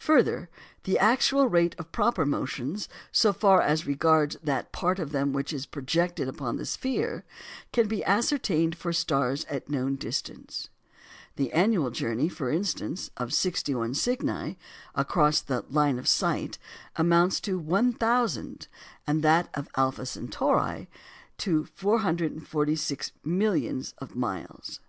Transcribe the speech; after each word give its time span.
Further, 0.00 0.50
the 0.84 0.98
actual 0.98 1.48
rate 1.48 1.74
of 1.78 1.90
proper 1.90 2.26
motions, 2.26 2.90
so 3.10 3.32
far 3.32 3.62
as 3.62 3.86
regards 3.86 4.36
that 4.44 4.70
part 4.70 4.98
of 4.98 5.12
them 5.12 5.32
which 5.32 5.50
is 5.50 5.64
projected 5.64 6.28
upon 6.28 6.58
the 6.58 6.66
sphere, 6.66 7.24
can 7.72 7.88
be 7.88 8.04
ascertained 8.04 8.76
for 8.76 8.92
stars 8.92 9.46
at 9.46 9.70
known 9.70 9.96
distance. 9.96 10.68
The 11.36 11.50
annual 11.52 11.90
journey, 11.90 12.28
for 12.28 12.50
instance, 12.50 13.10
of 13.16 13.32
61 13.32 13.94
Cygni 13.94 14.58
across 14.94 15.40
the 15.40 15.64
line 15.70 15.98
of 15.98 16.06
sight 16.06 16.58
amounts 16.96 17.40
to 17.40 17.58
1,000, 17.58 18.68
and 19.06 19.22
that 19.22 19.48
of 19.54 19.70
Alpha 19.74 20.04
Centauri 20.04 20.86
to 21.38 21.64
446 21.64 23.12
millions 23.24 23.94
of 23.96 24.14
miles. 24.14 24.80